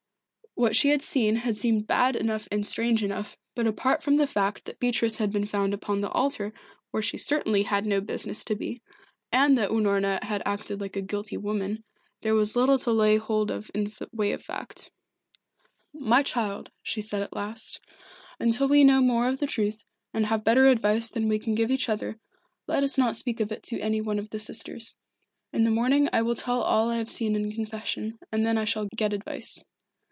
What 0.55 0.75
she 0.75 0.89
had 0.89 1.01
seen 1.01 1.37
had 1.37 1.57
seemed 1.57 1.87
bad 1.87 2.13
enough 2.15 2.47
and 2.51 2.67
strange 2.67 3.03
enough, 3.05 3.37
but 3.55 3.65
apart 3.65 4.03
from 4.03 4.17
the 4.17 4.27
fact 4.27 4.65
that 4.65 4.79
Beatrice 4.79 5.15
had 5.15 5.31
been 5.31 5.45
found 5.47 5.73
upon 5.73 6.01
the 6.01 6.09
altar, 6.11 6.51
where 6.91 7.01
she 7.01 7.17
certainly 7.17 7.63
had 7.63 7.85
no 7.85 7.99
business 8.01 8.43
to 8.43 8.53
be, 8.55 8.81
and 9.31 9.57
that 9.57 9.69
Unorna 9.71 10.21
had 10.23 10.43
acted 10.45 10.79
like 10.81 10.97
a 10.97 11.01
guilty 11.01 11.37
woman, 11.37 11.83
there 12.21 12.35
was 12.35 12.55
little 12.57 12.77
to 12.79 12.91
lay 12.91 13.15
hold 13.17 13.49
of 13.49 13.71
in 13.73 13.85
the 13.97 14.09
way 14.11 14.33
of 14.33 14.43
fact. 14.43 14.91
"My 15.93 16.21
child," 16.21 16.69
she 16.83 16.99
said 16.99 17.21
at 17.23 17.33
last, 17.35 17.79
"until 18.37 18.67
we 18.67 18.83
know 18.83 18.99
more 19.01 19.29
of 19.29 19.39
the 19.39 19.47
truth, 19.47 19.85
and 20.13 20.25
have 20.25 20.43
better 20.43 20.67
advice 20.67 21.09
than 21.09 21.29
we 21.29 21.39
can 21.39 21.55
give 21.55 21.71
each 21.71 21.87
other, 21.87 22.19
let 22.67 22.83
us 22.83 22.97
not 22.97 23.15
speak 23.15 23.39
of 23.39 23.53
it 23.53 23.63
to 23.63 23.79
any 23.79 24.01
one 24.01 24.19
of 24.19 24.31
the 24.31 24.37
sisters. 24.37 24.93
In 25.53 25.63
the 25.63 25.71
morning 25.71 26.09
I 26.11 26.21
will 26.21 26.35
tell 26.35 26.61
all 26.61 26.89
I 26.89 26.97
have 26.97 27.09
seen 27.09 27.35
in 27.37 27.53
confession, 27.53 28.19
and 28.33 28.45
then 28.45 28.57
I 28.57 28.65
shall 28.65 28.87
get 28.95 29.13
advice. 29.13 29.63